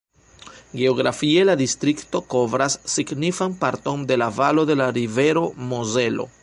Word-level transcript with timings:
Geografie 0.79 1.43
la 1.49 1.55
distrikto 1.59 2.21
kovras 2.35 2.79
signifan 2.97 3.55
parton 3.65 4.09
de 4.13 4.21
la 4.23 4.31
valo 4.41 4.65
de 4.73 4.79
la 4.83 4.89
rivero 4.99 5.51
Mozelo. 5.73 6.31